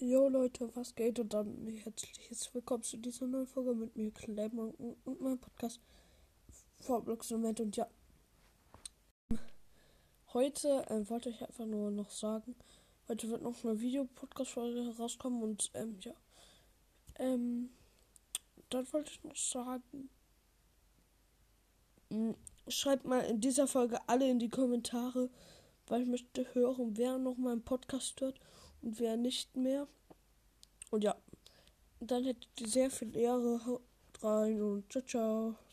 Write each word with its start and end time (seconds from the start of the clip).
Jo 0.00 0.28
Leute, 0.28 0.70
was 0.76 0.94
geht 0.94 1.18
und 1.18 1.34
dann 1.34 1.66
herzliches 1.66 2.54
Willkommen 2.54 2.84
zu 2.84 2.98
dieser 2.98 3.26
neuen 3.26 3.48
Folge 3.48 3.74
mit 3.74 3.96
mir, 3.96 4.12
Clemmer 4.12 4.72
und 4.78 5.20
meinem 5.20 5.40
Podcast 5.40 5.80
Vorblogs 6.78 7.32
Moment 7.32 7.58
und 7.58 7.76
ja. 7.76 7.88
Heute 10.32 10.86
ähm, 10.88 11.10
wollte 11.10 11.30
ich 11.30 11.42
einfach 11.42 11.66
nur 11.66 11.90
noch 11.90 12.12
sagen, 12.12 12.54
heute 13.08 13.28
wird 13.28 13.42
noch 13.42 13.64
eine 13.64 13.80
Videopodcast-Folge 13.80 14.84
herauskommen 14.84 15.42
und 15.42 15.68
ähm, 15.74 15.98
ja. 16.02 16.14
Ähm, 17.16 17.70
dann 18.70 18.86
wollte 18.92 19.10
ich 19.10 19.24
noch 19.24 19.34
sagen, 19.34 20.10
hm, 22.10 22.36
schreibt 22.68 23.04
mal 23.04 23.22
in 23.22 23.40
dieser 23.40 23.66
Folge 23.66 23.98
alle 24.06 24.30
in 24.30 24.38
die 24.38 24.48
Kommentare, 24.48 25.28
weil 25.88 26.02
ich 26.02 26.08
möchte 26.08 26.54
hören, 26.54 26.96
wer 26.96 27.18
noch 27.18 27.36
meinen 27.36 27.64
Podcast 27.64 28.20
hört 28.20 28.38
und 28.82 28.98
wer 29.00 29.16
nicht 29.16 29.56
mehr. 29.56 29.86
Und 30.90 31.04
ja, 31.04 31.16
dann 32.00 32.24
hättet 32.24 32.48
ihr 32.60 32.68
sehr 32.68 32.90
viel 32.90 33.16
Ehre. 33.16 33.64
Haut 33.66 33.82
rein 34.22 34.60
und 34.60 34.90
ciao, 34.92 35.04
ciao. 35.04 35.67